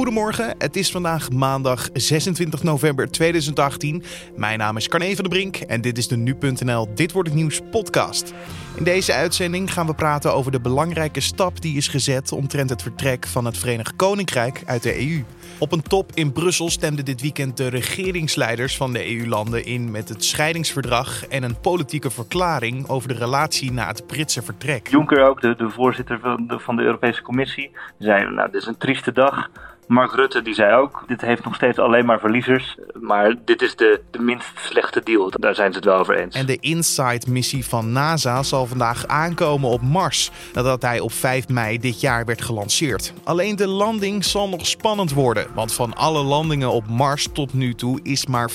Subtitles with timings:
[0.00, 4.02] Goedemorgen, het is vandaag maandag 26 november 2018.
[4.36, 7.38] Mijn naam is Carne van der Brink en dit is de Nu.nl Dit Wordt Het
[7.38, 8.32] Nieuws podcast.
[8.76, 12.82] In deze uitzending gaan we praten over de belangrijke stap die is gezet omtrent het
[12.82, 15.24] vertrek van het Verenigd Koninkrijk uit de EU.
[15.58, 20.08] Op een top in Brussel stemden dit weekend de regeringsleiders van de EU-landen in met
[20.08, 24.88] het scheidingsverdrag en een politieke verklaring over de relatie na het Britse vertrek.
[24.88, 28.66] Juncker ook, de, de voorzitter van de, van de Europese Commissie, zei: Nou, dit is
[28.66, 29.50] een trieste dag.
[29.90, 32.76] Mark Rutte die zei ook, dit heeft nog steeds alleen maar verliezers.
[33.00, 35.30] Maar dit is de, de minst slechte deal.
[35.30, 36.34] Daar zijn ze het wel over eens.
[36.34, 40.30] En de InSight-missie van NASA zal vandaag aankomen op Mars.
[40.52, 43.12] Nadat hij op 5 mei dit jaar werd gelanceerd.
[43.24, 45.39] Alleen de landing zal nog spannend worden.
[45.54, 48.54] Want van alle landingen op Mars tot nu toe is maar 40%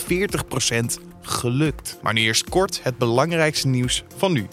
[1.21, 1.99] gelukt.
[2.02, 4.48] Maar nu eerst kort het belangrijkste nieuws van nu.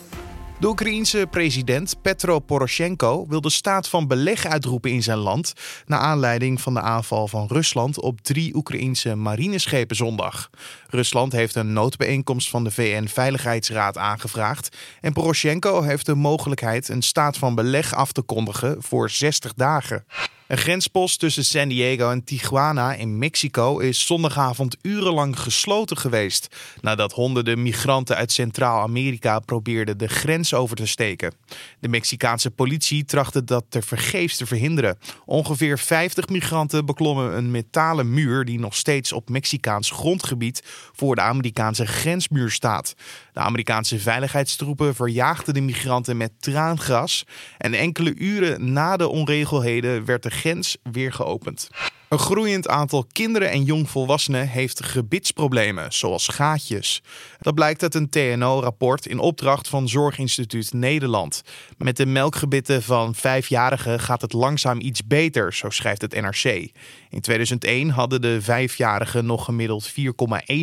[0.62, 5.52] De Oekraïense president Petro Poroshenko wil de staat van beleg uitroepen in zijn land.
[5.86, 10.50] Naar aanleiding van de aanval van Rusland op drie Oekraïense marineschepen zondag.
[10.88, 14.76] Rusland heeft een noodbijeenkomst van de VN-veiligheidsraad aangevraagd.
[15.00, 20.04] En Poroshenko heeft de mogelijkheid een staat van beleg af te kondigen voor 60 dagen.
[20.46, 26.56] Een grenspost tussen San Diego en Tijuana in Mexico is zondagavond urenlang gesloten geweest.
[26.80, 31.34] Nadat honderden migranten uit Centraal-Amerika probeerden de grens over te steken.
[31.80, 34.98] De Mexicaanse politie trachtte dat tevergeefs te verhinderen.
[35.24, 41.20] Ongeveer 50 migranten beklommen een metalen muur die nog steeds op Mexicaans grondgebied voor de
[41.20, 42.94] Amerikaanse grensmuur staat.
[43.32, 47.26] De Amerikaanse veiligheidstroepen verjaagden de migranten met traangas.
[47.58, 51.68] En enkele uren na de onregelheden werd de grens weer geopend.
[52.12, 57.02] Een groeiend aantal kinderen en jongvolwassenen heeft gebitsproblemen, zoals gaatjes.
[57.40, 61.42] Dat blijkt uit een TNO-rapport in opdracht van Zorginstituut Nederland.
[61.78, 66.70] Met de melkgebitten van vijfjarigen gaat het langzaam iets beter, zo schrijft het NRC.
[67.10, 69.94] In 2001 hadden de vijfjarigen nog gemiddeld 4,1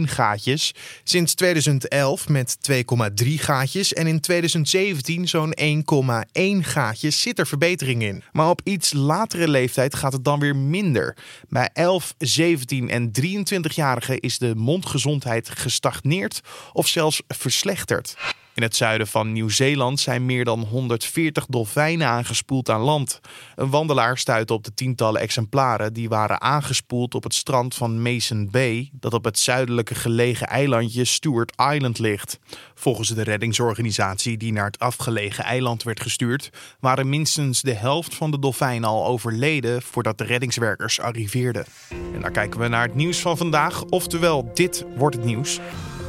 [0.03, 0.73] gaatjes.
[1.03, 3.93] Sinds 2011 met 2,3 gaatjes.
[3.93, 8.23] En in 2017 zo'n 1,1 gaatjes zit er verbetering in.
[8.31, 11.17] Maar op iets latere leeftijd gaat het dan weer minder.
[11.49, 16.41] Bij 11, 17 en 23-jarigen is de mondgezondheid gestagneerd
[16.73, 18.17] of zelfs verslechterd.
[18.59, 23.19] In het zuiden van Nieuw-Zeeland zijn meer dan 140 dolfijnen aangespoeld aan land.
[23.55, 28.49] Een wandelaar stuitte op de tientallen exemplaren die waren aangespoeld op het strand van Mason
[28.51, 32.39] Bay, dat op het zuidelijke gelegen eilandje Stewart Island ligt.
[32.75, 36.49] Volgens de reddingsorganisatie die naar het afgelegen eiland werd gestuurd,
[36.79, 41.65] waren minstens de helft van de dolfijnen al overleden voordat de reddingswerkers arriveerden.
[42.13, 45.59] En dan kijken we naar het nieuws van vandaag, oftewel dit wordt het nieuws.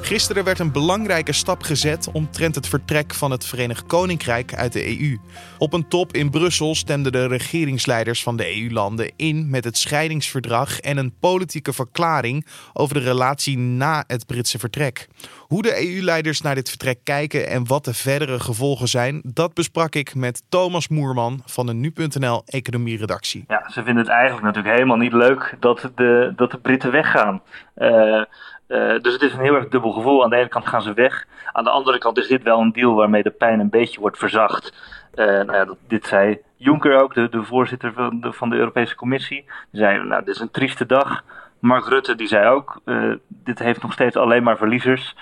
[0.03, 5.01] Gisteren werd een belangrijke stap gezet omtrent het vertrek van het Verenigd Koninkrijk uit de
[5.01, 5.19] EU.
[5.59, 10.81] Op een top in Brussel stemden de regeringsleiders van de EU-landen in met het scheidingsverdrag
[10.81, 15.09] en een politieke verklaring over de relatie na het Britse vertrek.
[15.39, 19.95] Hoe de EU-leiders naar dit vertrek kijken en wat de verdere gevolgen zijn, dat besprak
[19.95, 23.45] ik met Thomas Moerman van de Nu.nl economie-redactie.
[23.49, 27.43] Ja, ze vinden het eigenlijk natuurlijk helemaal niet leuk dat de, dat de Britten weggaan.
[27.77, 28.23] Uh,
[28.71, 30.25] uh, dus het is een heel erg dubbel gevoel.
[30.25, 31.27] Aan de ene kant gaan ze weg.
[31.53, 34.19] Aan de andere kant is dit wel een deal waarmee de pijn een beetje wordt
[34.19, 34.73] verzacht.
[35.15, 38.95] Uh, nou ja, dit zei Juncker ook, de, de voorzitter van de, van de, Europese
[38.95, 39.45] Commissie.
[39.71, 41.25] Die zei, nou, dit is een trieste dag.
[41.59, 45.17] Mark Rutte die zei ook, uh, dit heeft nog steeds alleen maar verliezers.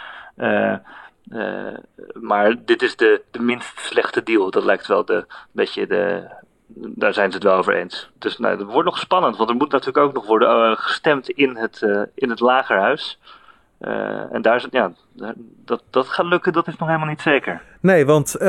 [2.15, 4.51] maar dit is de, de minst slechte deal.
[4.51, 6.29] Dat lijkt wel de, beetje de,
[6.75, 8.11] daar zijn ze het wel over eens.
[8.19, 11.57] Dus nou, het wordt nog spannend, want er moet natuurlijk ook nog worden gestemd in
[11.57, 13.19] het, uh, in het lagerhuis.
[13.81, 14.93] Uh, en daar is, ja,
[15.65, 17.63] dat, dat gaat lukken, dat is nog helemaal niet zeker.
[17.81, 18.41] Nee, want uh,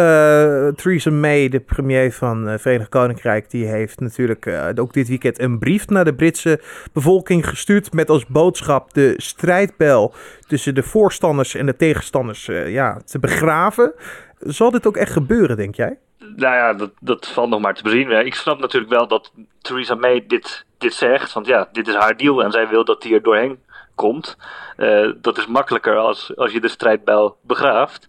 [0.68, 5.59] Theresa May, de premier van het Verenigd Koninkrijk, die heeft natuurlijk ook dit weekend een
[5.59, 6.62] brief naar de Britse
[6.94, 10.13] bevolking gestuurd met als boodschap de strijdbel
[10.47, 13.94] tussen de voorstanders en de tegenstanders ja, te begraven.
[14.40, 15.97] Zal dit ook echt gebeuren, denk jij?
[16.36, 18.12] Nou ja, dat, dat valt nog maar te bezien.
[18.12, 19.32] Ik snap natuurlijk wel dat
[19.62, 23.02] Theresa May dit, dit zegt, want ja, dit is haar deal en zij wil dat
[23.02, 23.60] die er doorheen
[23.96, 24.38] komt.
[24.78, 28.08] Uh, dat is makkelijker als, als je de strijdbijl begraaft.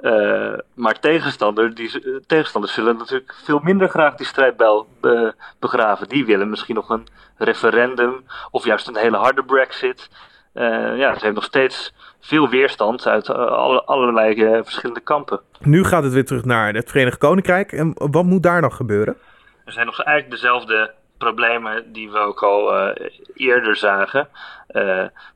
[0.00, 6.08] Uh, maar tegenstander, die, tegenstanders zullen natuurlijk veel minder graag die strijdbijl be, begraven.
[6.08, 10.08] Die willen misschien nog een referendum of juist een hele harde brexit.
[10.54, 15.40] Uh, ja, ze heeft nog steeds veel weerstand uit alle, allerlei verschillende kampen.
[15.60, 17.72] Nu gaat het weer terug naar het Verenigd Koninkrijk.
[17.72, 19.16] En wat moet daar nog gebeuren?
[19.64, 24.28] Er zijn nog eigenlijk dezelfde problemen die we ook al uh, eerder zagen.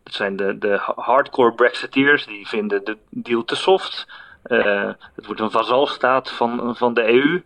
[0.02, 4.06] Dat zijn de, de hardcore Brexiteers, die vinden de deal te soft.
[4.42, 7.42] Het wordt een vazalstaat van, van de EU,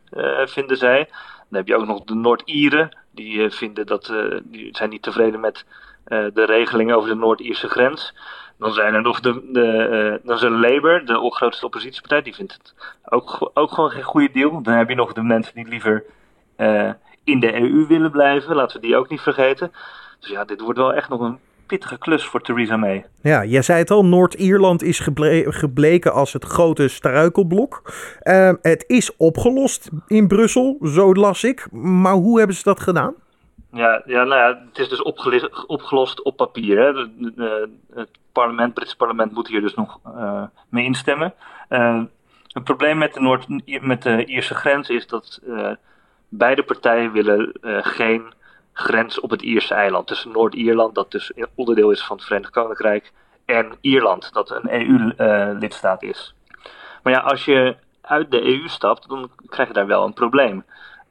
[0.46, 1.08] vinden zij.
[1.48, 2.96] Dan heb je ook nog de Noord-Ieren.
[3.10, 5.64] Die vinden dat, die zijn niet tevreden met
[6.04, 8.14] de regeling over de Noord-Ierse grens.
[8.58, 12.52] Dan zijn er nog de, de, dan is er Labour, de grootste oppositiepartij, die vindt
[12.52, 12.74] het
[13.04, 14.62] ook, ook gewoon geen goede deal.
[14.62, 16.04] Dan heb je nog de mensen die liever
[17.24, 19.72] in de EU willen blijven, laten we die ook niet vergeten.
[20.20, 23.06] Dus ja, dit wordt wel echt nog een pittige klus voor Theresa May.
[23.22, 24.98] Ja, jij zei het al, Noord-Ierland is
[25.44, 27.92] gebleken als het grote struikelblok.
[28.62, 31.72] Het is opgelost in Brussel, zo las ik.
[31.72, 33.14] Maar hoe hebben ze dat gedaan?
[33.72, 35.02] Ja, ja, nou ja het is dus
[35.66, 36.78] opgelost op papier.
[36.78, 37.08] Hè.
[37.94, 41.34] het parlement, Brits parlement moet hier dus nog uh, mee instemmen.
[41.68, 42.02] Uh,
[42.46, 43.46] het probleem met de, Noord
[43.80, 45.40] met de Ierse grens is dat
[46.28, 47.52] beide partijen willen
[47.82, 48.32] geen
[48.72, 50.06] grens op het Ierse eiland.
[50.06, 53.12] Tussen Noord-Ierland, dat dus onderdeel is van het Verenigd Koninkrijk,
[53.44, 56.34] en Ierland, dat een EU-lidstaat is.
[57.02, 60.64] Maar ja, als je uit de EU stapt, dan krijg je daar wel een probleem.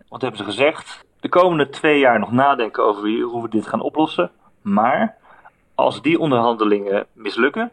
[0.10, 1.08] Wat hebben ze gezegd?
[1.20, 4.32] De komende twee jaar nog nadenken over hoe we dit gaan oplossen.
[4.62, 5.16] Maar
[5.76, 7.72] als die onderhandelingen mislukken,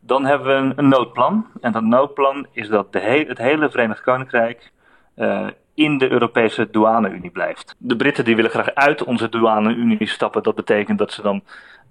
[0.00, 1.46] dan hebben we een, noodplan.
[1.60, 4.72] En dat noodplan is dat de het hele Verenigd Koninkrijk
[5.16, 7.74] uh, in de Europese douane-Unie blijft.
[7.78, 10.42] De Britten die willen graag uit onze douane-Unie stappen.
[10.42, 11.42] Dat betekent dat ze dan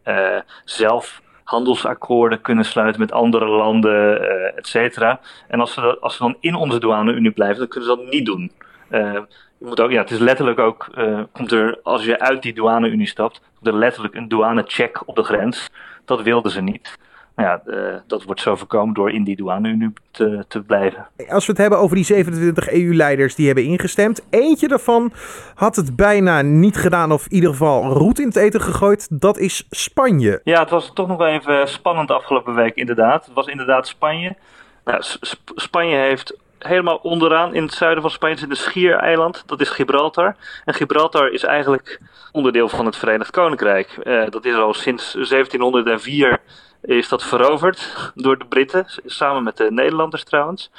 [0.06, 5.20] uh, zelf handelsakkoorden kunnen sluiten met andere landen, uh, et cetera.
[5.48, 8.26] En als ze, als ze dan in onze douane-Unie blijven, dan kunnen ze dat niet
[8.26, 8.52] doen.
[9.60, 12.54] Je moet ook, ja, het is letterlijk ook, uh, komt er, als je uit die
[12.54, 15.70] douane-Unie stapt, komt er letterlijk een douane-check op de grens.
[16.06, 16.98] Dat wilden ze niet.
[17.36, 21.08] Nou ja, uh, dat wordt zo voorkomen door in die douane-Unie te, te blijven.
[21.30, 24.26] Als we het hebben over die 27 EU-leiders die hebben ingestemd.
[24.30, 25.12] Eentje daarvan
[25.56, 29.08] had het bijna niet gedaan of in ieder geval roet in het eten gegooid.
[29.22, 30.42] Dat is Spanje.
[30.44, 33.26] Ja, het was toch nog wel even spannend afgelopen week inderdaad.
[33.26, 34.36] Het was inderdaad Spanje.
[34.86, 35.04] Nou,
[35.56, 39.44] Spanje heeft helemaal onderaan in het zuiden van Spanje zit een schiereiland.
[39.46, 40.36] Dat is Gibraltar.
[40.66, 42.00] En Gibraltar is eigenlijk
[42.32, 44.00] onderdeel van het Verenigd Koninkrijk.
[44.04, 46.38] Uh, dat is al sinds 1704
[46.82, 50.72] is dat veroverd door de Britten, samen met de Nederlanders trouwens.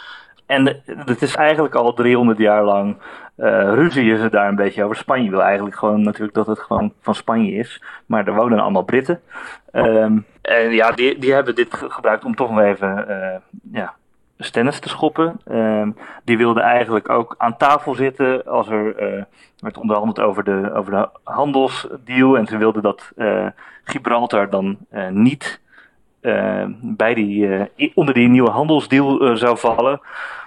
[0.46, 2.96] En het is eigenlijk al 300 jaar lang
[3.40, 4.96] uh, ruzie is er daar een beetje over.
[4.96, 7.82] Spanje wil eigenlijk gewoon natuurlijk dat het gewoon van Spanje is.
[8.06, 9.20] Maar er wonen allemaal Britten.
[9.72, 13.36] Um, en ja, die, die hebben dit gebruikt om toch nog even uh,
[13.72, 13.94] ja,
[14.44, 15.40] stennis te schoppen.
[15.52, 19.22] Um, die wilden eigenlijk ook aan tafel zitten als er uh,
[19.58, 22.36] werd onderhandeld over de, over de handelsdeal.
[22.36, 23.12] En ze wilden dat
[23.84, 24.78] Gibraltar dan
[25.10, 25.60] niet
[26.22, 30.00] uh, bij die, onder die nieuwe handelsdeal zou vallen.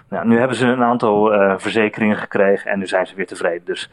[0.10, 3.66] Nou, nu hebben ze een aantal verzekeringen gekregen en nu zijn ze weer tevreden.
[3.66, 3.90] Dus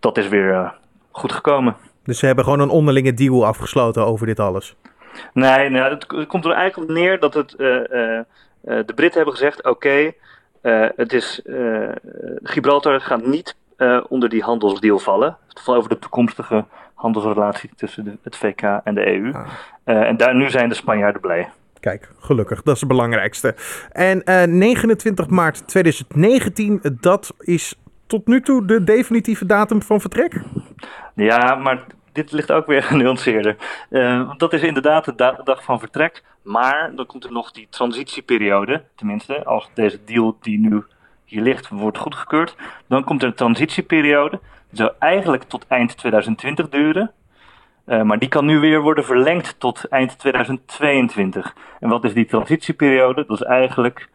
[0.00, 0.74] dat is weer
[1.10, 1.76] goed gekomen.
[2.04, 4.76] Dus ze hebben gewoon een onderlinge deal afgesloten over dit alles?
[5.32, 7.56] Nee, nou, het, het, komt er eigenlijk op neer dat het,
[8.68, 11.42] de Britten hebben gezegd: oké, okay, het is
[12.42, 13.56] Gibraltar gaat niet
[14.08, 15.36] onder die handelsdeal vallen.
[15.66, 19.32] Over de toekomstige handelsrelatie tussen de, het VK en de EU.
[19.32, 20.08] Ah.
[20.08, 21.48] En daar, nu zijn de Spanjaarden blij.
[21.80, 22.62] Kijk, gelukkig.
[22.62, 23.54] Dat is het belangrijkste.
[23.92, 27.74] En uh, eh, 29 maart 2019, dat is
[28.06, 30.40] tot nu toe de definitieve datum van vertrek?
[31.14, 33.56] Ja, maar dit ligt ook weer genuanceerder.
[33.90, 36.22] Uh, dat is inderdaad de da dag van vertrek.
[36.48, 38.84] Maar dan komt er nog die transitieperiode.
[38.94, 40.84] Tenminste, als deze deal die nu
[41.24, 42.56] hier ligt wordt goedgekeurd.
[42.86, 44.40] Dan komt er een transitieperiode.
[44.68, 47.12] Die zou eigenlijk tot eind 2020 duren.
[47.86, 51.54] Uh, maar die kan nu weer worden verlengd tot eind 2022.
[51.80, 53.24] En wat is die transitieperiode?
[53.26, 54.08] Dat is eigenlijk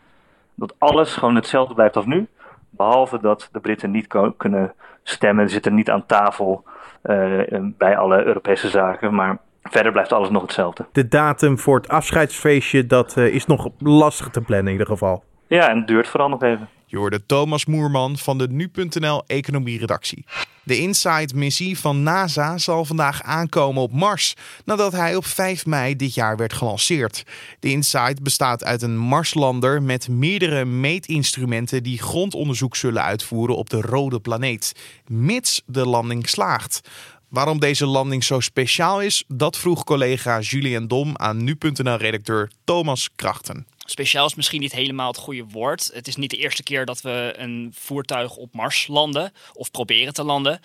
[0.56, 2.28] dat alles gewoon hetzelfde blijft als nu.
[2.70, 4.74] Behalve dat de Britten niet kunnen
[5.04, 6.64] stemmen, zitten niet aan tafel
[7.04, 7.42] uh,
[7.78, 9.16] bij alle Europese zaken.
[9.16, 10.86] Maar verder blijft alles nog hetzelfde.
[10.92, 15.24] De datum voor het afscheidsfeestje, dat uh, is nog lastig te plannen in ieder geval.
[15.48, 16.70] Ja, en het duurt vooral nog even.
[16.86, 20.26] Je hoorde Thomas Moerman van de Nu.nl economieredactie.
[20.64, 26.14] De InSight-missie van NASA zal vandaag aankomen op Mars, nadat hij op 5 mei dit
[26.14, 27.24] jaar werd gelanceerd.
[27.60, 33.82] De InSight bestaat uit een Marslander met meerdere meetinstrumenten die grondonderzoek zullen uitvoeren op de
[33.82, 34.74] rode planeet,
[35.08, 36.90] mits de landing slaagt.
[37.34, 43.68] Waarom deze landing zo speciaal is, dat vroeg collega Julien Dom aan Nu.nl-redacteur Thomas Krachten.
[43.78, 45.90] Speciaal is misschien niet helemaal het goede woord.
[45.94, 50.14] Het is niet de eerste keer dat we een voertuig op Mars landen of proberen
[50.14, 50.60] te landen.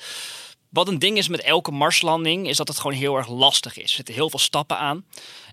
[0.69, 3.83] Wat een ding is met elke Marslanding is dat het gewoon heel erg lastig is.
[3.83, 5.05] Er zitten heel veel stappen aan.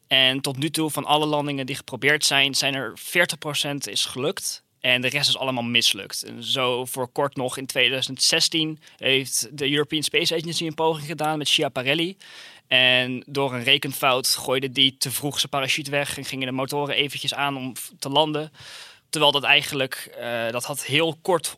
[0.08, 4.64] En tot nu toe van alle landingen die geprobeerd zijn, zijn er 40% is gelukt.
[4.86, 6.24] En de rest is allemaal mislukt.
[6.24, 11.38] En zo voor kort nog in 2016 heeft de European Space Agency een poging gedaan
[11.38, 12.18] met Schiaparelli.
[12.68, 16.96] En door een rekenfout gooide die te vroeg zijn parachute weg en gingen de motoren
[16.96, 18.52] eventjes aan om te landen.
[19.10, 21.58] Terwijl dat eigenlijk, uh, dat had heel kort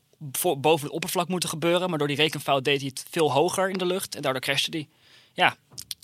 [0.57, 1.89] boven het oppervlak moeten gebeuren.
[1.89, 4.15] Maar door die rekenfout deed hij het veel hoger in de lucht.
[4.15, 4.87] En daardoor crashte hij.
[5.33, 5.55] Ja,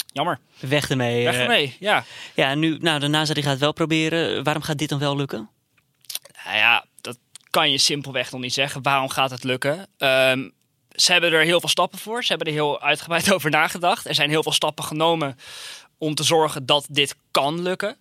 [0.08, 0.40] jammer.
[0.60, 1.24] Weg ermee.
[1.24, 1.42] Weg eh.
[1.42, 2.04] ermee, ja.
[2.36, 4.44] Ja, nu, nou, de NASA die gaat het wel proberen.
[4.44, 5.50] Waarom gaat dit dan wel lukken?
[6.46, 6.86] Nou ja,
[7.54, 8.82] kan je simpelweg nog niet zeggen.
[8.82, 9.88] Waarom gaat het lukken?
[9.98, 10.50] Ehm,
[10.90, 12.24] ze hebben er heel veel stappen voor.
[12.24, 14.08] Ze hebben er heel uitgebreid over nagedacht.
[14.08, 15.38] Er zijn heel veel stappen genomen
[15.98, 17.98] om te zorgen dat dit kan lukken.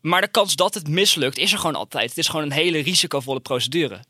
[0.00, 2.08] Maar de kans dat het mislukt is er gewoon altijd.
[2.08, 4.00] Het is gewoon een hele risicovolle procedure.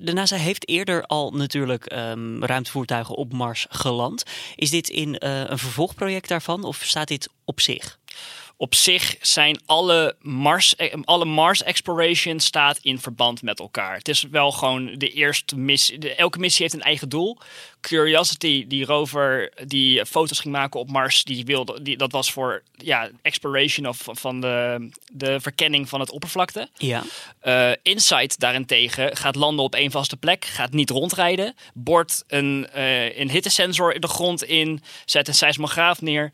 [0.00, 4.22] De NASA heeft eerder al natuurlijk ehm, ruimtevoertuigen op Mars geland.
[4.54, 7.98] Is dit in eh, een vervolgproject daarvan of staat dit op zich?
[8.58, 13.96] Op zich zijn alle Mars, eh, alle Mars exploration staat in verband met elkaar.
[13.96, 15.98] Het is wel gewoon de eerste missie.
[15.98, 17.38] De, elke missie heeft een eigen doel.
[17.80, 22.62] Curiosity, die rover die foto's ging maken op Mars, die wilde, die, dat was voor
[22.76, 26.68] ja, exploration of van de, de verkenning van het oppervlakte.
[26.76, 27.02] Ja.
[27.40, 33.18] Eh, Insight daarentegen gaat landen op één vaste plek, gaat niet rondrijden, boort een, eh,
[33.18, 36.32] een hittesensor de grond in, zet een seismograaf neer.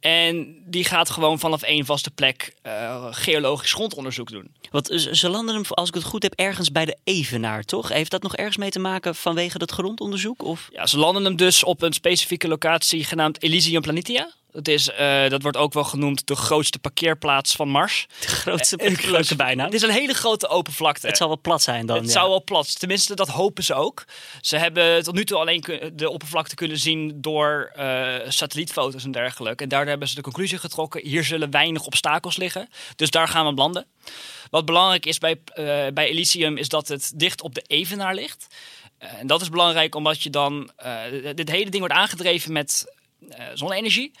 [0.00, 4.50] En die gaat gewoon vanaf één vaste plek eh, geologisch grondonderzoek doen.
[4.70, 7.88] Want ze ze landen hem, als ik het goed heb, ergens bij de Evenaar, toch?
[7.88, 10.42] Heeft dat nog ergens mee te maken vanwege dat grondonderzoek?
[10.42, 10.68] Of?
[10.72, 14.30] Ja, ze landen hem dus op een specifieke locatie genaamd Elysium Planitia.
[14.56, 18.06] Dat, is, eh, dat wordt ook wel genoemd de grootste parkeerplaats van Mars.
[18.20, 19.64] De grootste Eh, leuke bijna.
[19.64, 21.06] Het is een hele grote open vlakte.
[21.06, 21.96] Het zal wel plat zijn dan.
[21.96, 22.10] Het ja.
[22.12, 22.78] zou wel plat.
[22.78, 24.04] Tenminste, dat hopen ze ook.
[24.40, 29.62] Ze hebben tot nu toe alleen de oppervlakte kunnen zien door eh, satellietfoto's en dergelijke.
[29.62, 32.68] En daardoor hebben ze de conclusie getrokken: hier zullen weinig obstakels liggen.
[32.96, 33.86] Dus daar gaan we landen.
[34.50, 38.46] Wat belangrijk is bij, eh, bij Elysium is dat het dicht op de Evenaar ligt.
[38.98, 40.70] Eh, en dat is belangrijk omdat je dan.
[40.76, 40.98] eh,
[41.34, 42.94] dit hele ding wordt aangedreven met
[43.30, 44.12] eh, zonne-energie.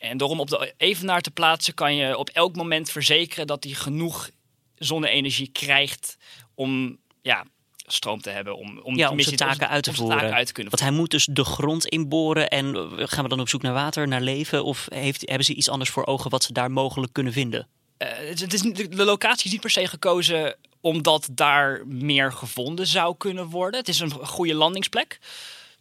[0.00, 3.64] En door hem op de Evenaar te plaatsen, kan je op elk moment verzekeren dat
[3.64, 4.30] hij genoeg
[4.74, 6.16] zonne-energie krijgt
[6.54, 7.44] om ja,
[7.76, 8.56] stroom te hebben.
[8.56, 10.18] Om, om, Ja, de om zijn taken uit te voeren.
[10.18, 13.28] taken uit te kunnen Want hij moet dus de grond inboren en eh, gaan we
[13.28, 14.64] dan op zoek naar water, naar leven?
[14.64, 17.68] Of heeft, hebben ze iets anders voor ogen wat ze daar mogelijk kunnen vinden?
[17.96, 23.16] Eh, het, is, de locatie is niet per se gekozen omdat daar meer gevonden zou
[23.16, 23.80] kunnen worden.
[23.80, 25.18] Het is een goede landingsplek.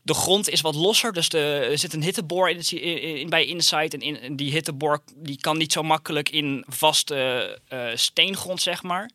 [0.10, 3.94] De grond is wat losser, dus de, er zit een hitteboor in, bij Insight.
[3.94, 9.10] En die hitteboor die kan niet zo makkelijk in vaste eh, steengrond, zeg maar.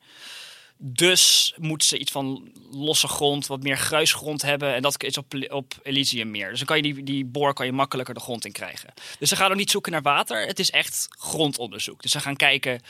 [0.78, 4.74] Dus moeten ze iets van losse grond, wat meer gruisgrond hebben.
[4.74, 6.48] En dat is op, op Elysium meer.
[6.48, 8.94] Dus dan kan je die, die boor kan je makkelijker de grond in krijgen.
[9.18, 10.46] Dus ze gaan ook niet zoeken naar water.
[10.46, 12.02] Het is echt grondonderzoek.
[12.02, 12.80] Dus ze gaan kijken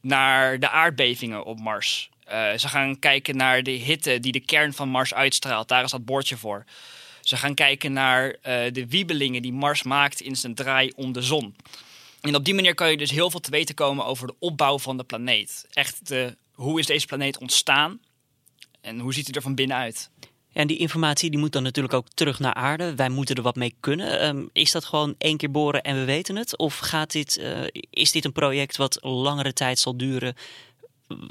[0.00, 2.10] naar de aardbevingen op Mars.
[2.24, 5.68] Eh, ze gaan kijken naar de hitte die de kern van Mars uitstraalt.
[5.68, 6.64] Daar is dat bordje voor.
[7.26, 11.22] Ze gaan kijken naar eh, de wiebelingen die Mars maakt in zijn draai om de
[11.22, 11.56] zon.
[12.20, 14.78] En op die manier kan je dus heel veel te weten komen over de opbouw
[14.78, 15.66] van de planeet.
[15.70, 18.00] Echt, de, hoe is deze planeet ontstaan?
[18.80, 20.10] En hoe ziet hij er van binnenuit?
[20.48, 22.94] Ja, en die informatie die moet dan natuurlijk ook terug naar aarde.
[22.94, 24.20] Wij moeten er wat mee kunnen.
[24.20, 26.56] Ehm, is dat gewoon één keer boren en we weten het?
[26.58, 30.34] Of gaat dit, eh, is dit een project wat langere tijd zal duren?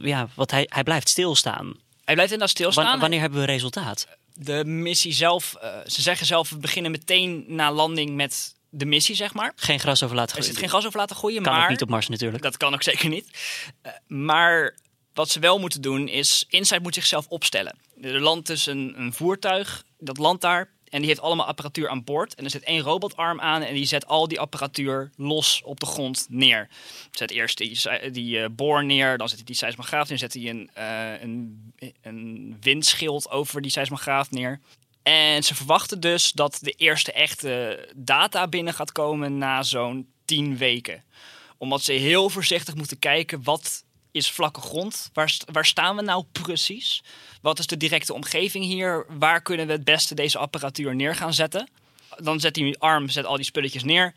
[0.02, 1.66] Ja, wat hij, hij blijft stilstaan.
[2.04, 2.86] Hij blijft inderdaad stilstaan.
[2.86, 4.08] Wan- wanneer hebben we resultaat?
[4.38, 9.16] De missie zelf, eh, ze zeggen zelf, we beginnen meteen na landing met de missie,
[9.16, 9.54] zeg maar.
[9.56, 10.54] Geen gras over laten Er groeien.
[10.54, 11.64] zit geen gas over laten groeien, Kan maar...
[11.64, 12.44] ook niet op Mars natuurlijk.
[12.44, 13.30] Dat kan ook zeker niet.
[13.82, 14.76] Eh, maar
[15.14, 17.78] wat ze wel moeten doen is, Insight moet zichzelf opstellen.
[18.02, 20.70] Er landt dus een, een voertuig, dat landt daar.
[20.96, 22.36] En die heeft allemaal apparatuur aan boord.
[22.36, 25.86] En er zit één robotarm aan en die zet al die apparatuur los op de
[25.86, 26.68] grond neer.
[27.12, 27.80] Zet eerst die,
[28.12, 30.18] die eh, boor neer, dan zet hij die seismograaf neer.
[30.18, 34.60] Zet hij een, eh, een, een windschild over die seismograaf neer.
[35.04, 40.58] En ze verwachten dus dat de eerste echte data binnen gaat komen na zo'n 10
[40.58, 41.04] weken.
[41.58, 45.10] Omdat ze heel voorzichtig moeten kijken wat is vlakke grond?
[45.14, 47.04] Waar, waar staan we nou precies?
[47.46, 49.06] Wat is de directe omgeving hier?
[49.18, 51.70] Waar kunnen we het beste deze apparatuur neer gaan zetten?
[52.18, 54.14] Dan zet die arm zet al die spulletjes neer.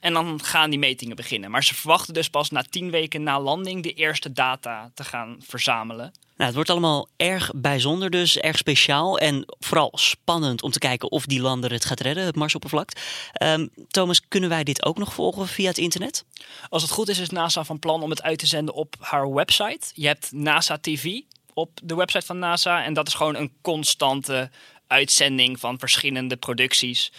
[0.00, 1.50] En dan gaan die metingen beginnen.
[1.50, 5.36] Maar ze verwachten dus pas na 10 weken na landing de eerste data te gaan
[5.46, 6.12] verzamelen.
[6.36, 11.10] Nou, het wordt allemaal erg bijzonder dus, erg speciaal en vooral spannend om te kijken
[11.10, 12.90] of die lander het gaat redden, het Marsoppervlak.
[13.32, 16.24] Ehm, Thomas, kunnen wij dit ook nog volgen via het internet?
[16.68, 19.32] Als het goed is, is NASA van plan om het uit te zenden op haar
[19.32, 19.90] website.
[19.94, 21.20] Je hebt NASA TV
[21.58, 22.84] op de website van NASA.
[22.84, 24.50] En dat is gewoon een constante
[24.86, 27.12] uitzending van verschillende producties.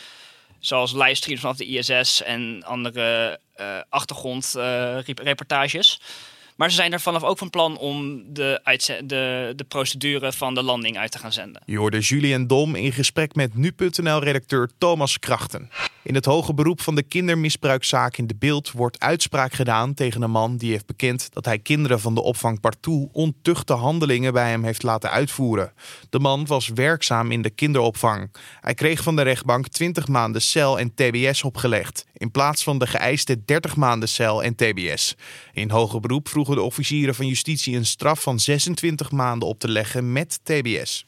[0.60, 6.00] Zoals livestreams vanaf de ISS en andere eh achtergrondreportages.
[6.60, 8.62] Maar ze zijn er vanaf ook van plan om de,
[9.06, 11.62] de, de procedure van de landing uit te gaan zenden.
[11.66, 15.70] Je hoorde Julian Dom in gesprek met nu.nl-redacteur Thomas Krachten.
[16.04, 20.32] In het hoge beroep van de kindermisbruikzaak in de beeld wordt uitspraak gedaan tegen een
[20.32, 24.64] man die heeft bekend dat hij kinderen van de opvang Partout ontuchte handelingen bij hem
[24.64, 25.74] heeft laten uitvoeren.
[26.10, 28.32] De man was werkzaam in de kinderopvang.
[28.62, 32.88] Hij kreeg van de rechtbank 20 maanden cel en TBS opgelegd, in plaats van de
[32.88, 35.16] geëiste 30 maanden cel en TBS.
[35.54, 39.68] In hoger beroep vroegen de officieren van justitie een straf van 26 maanden op te
[39.68, 41.06] leggen met TBS.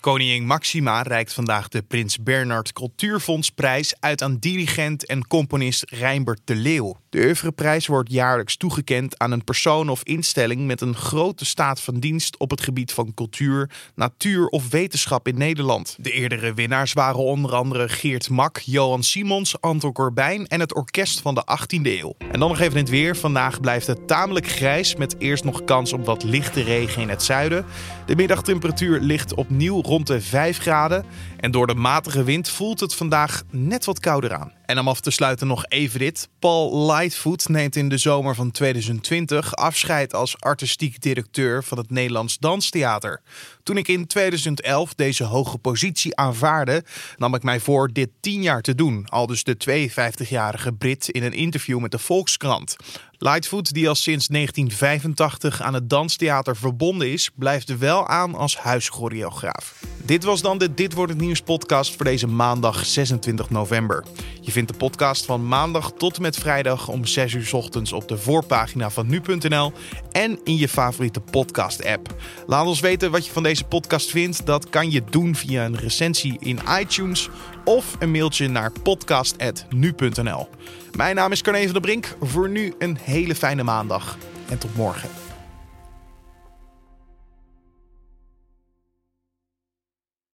[0.00, 6.54] Koningin Maxima reikt vandaag de Prins Bernhard Cultuurfondsprijs uit aan dirigent en componist Rijnbert de
[6.54, 6.96] Leeuw.
[7.14, 12.00] De oeuvreprijs wordt jaarlijks toegekend aan een persoon of instelling met een grote staat van
[12.00, 15.96] dienst op het gebied van cultuur, natuur of wetenschap in Nederland.
[16.00, 21.20] De eerdere winnaars waren onder andere Geert Mak, Johan Simons, Anton Corbijn en het orkest
[21.20, 22.14] van de 18e eeuw.
[22.18, 23.16] En dan nog even het weer.
[23.16, 27.22] Vandaag blijft het tamelijk grijs met eerst nog kans op wat lichte regen in het
[27.22, 27.64] zuiden.
[28.06, 31.04] De middagtemperatuur ligt opnieuw rond de 5 graden.
[31.36, 34.52] En door de matige wind voelt het vandaag net wat kouder aan.
[34.66, 36.28] En om af te sluiten nog even dit.
[36.38, 42.38] Paul Lightfoot neemt in de zomer van 2020 afscheid als artistiek directeur van het Nederlands
[42.38, 43.20] Danstheater.
[43.62, 46.84] Toen ik in 2011 deze hoge positie aanvaarde,
[47.16, 49.06] nam ik mij voor dit 10 jaar te doen.
[49.08, 52.76] Al dus de 52-jarige Brit in een interview met de Volkskrant.
[53.18, 59.93] Lightfoot, die al sinds 1985 aan het Danstheater verbonden is, blijft wel aan als huischoreograaf.
[60.04, 64.04] Dit was dan de Dit wordt het nieuws podcast voor deze maandag 26 november.
[64.40, 68.08] Je vindt de podcast van maandag tot en met vrijdag om 6 uur ochtends op
[68.08, 69.72] de voorpagina van nu.nl
[70.10, 72.14] en in je favoriete podcast app.
[72.46, 74.46] Laat ons weten wat je van deze podcast vindt.
[74.46, 77.28] Dat kan je doen via een recensie in iTunes
[77.64, 80.48] of een mailtje naar podcast.nu.nl.
[80.96, 82.16] Mijn naam is Carne van der Brink.
[82.20, 84.16] Voor nu een hele fijne maandag
[84.48, 85.23] en tot morgen.